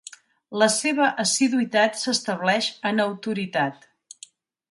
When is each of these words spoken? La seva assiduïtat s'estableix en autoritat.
La 0.61 0.67
seva 0.75 1.09
assiduïtat 1.23 2.01
s'estableix 2.03 2.71
en 2.93 3.05
autoritat. 3.05 3.89